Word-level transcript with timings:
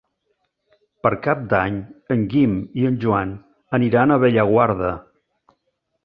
Per 1.07 1.09
Cap 1.25 1.41
d'Any 1.49 1.75
en 2.15 2.23
Guim 2.31 2.55
i 2.83 2.87
en 2.89 2.97
Joan 3.03 3.35
aniran 3.79 4.15
a 4.15 4.17
Bellaguarda. 4.25 4.89